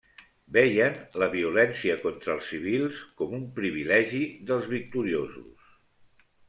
[0.55, 5.75] Veien la violència contra els civils com un privilegi dels victoriosos.